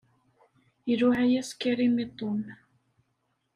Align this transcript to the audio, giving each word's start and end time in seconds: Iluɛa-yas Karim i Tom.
Iluɛa-yas 0.91 1.49
Karim 1.59 1.95
i 2.03 2.05
Tom. 2.17 2.41